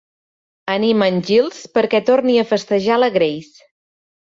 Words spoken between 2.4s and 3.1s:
a festejar